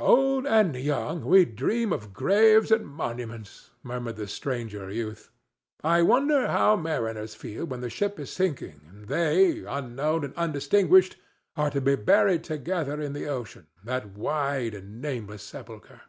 [0.00, 5.30] "Old and young, we dream of graves and monuments," murmured the stranger youth.
[5.84, 11.14] "I wonder how mariners feel when the ship is sinking and they, unknown and undistinguished,
[11.56, 16.00] are to be buried together in the ocean, that wide and nameless sepulchre?"